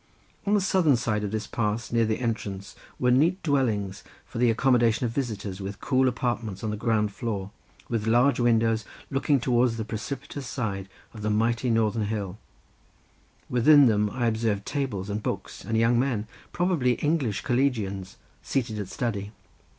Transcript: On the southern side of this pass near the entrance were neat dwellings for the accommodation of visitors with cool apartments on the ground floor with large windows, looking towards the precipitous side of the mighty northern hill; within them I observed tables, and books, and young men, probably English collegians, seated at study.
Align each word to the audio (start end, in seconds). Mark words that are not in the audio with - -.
On 0.47 0.55
the 0.55 0.61
southern 0.61 0.95
side 0.95 1.23
of 1.23 1.29
this 1.29 1.45
pass 1.45 1.91
near 1.91 2.05
the 2.07 2.21
entrance 2.21 2.75
were 2.99 3.11
neat 3.11 3.43
dwellings 3.43 4.03
for 4.25 4.39
the 4.39 4.49
accommodation 4.49 5.05
of 5.05 5.11
visitors 5.11 5.61
with 5.61 5.79
cool 5.79 6.07
apartments 6.07 6.63
on 6.63 6.71
the 6.71 6.75
ground 6.75 7.11
floor 7.13 7.51
with 7.87 8.07
large 8.07 8.39
windows, 8.39 8.83
looking 9.11 9.39
towards 9.39 9.77
the 9.77 9.85
precipitous 9.85 10.47
side 10.47 10.89
of 11.13 11.21
the 11.21 11.29
mighty 11.29 11.69
northern 11.69 12.05
hill; 12.05 12.39
within 13.47 13.85
them 13.85 14.09
I 14.09 14.25
observed 14.25 14.65
tables, 14.65 15.07
and 15.07 15.21
books, 15.21 15.63
and 15.63 15.77
young 15.77 15.99
men, 15.99 16.25
probably 16.51 16.93
English 16.93 17.41
collegians, 17.41 18.17
seated 18.41 18.79
at 18.79 18.89
study. 18.89 19.31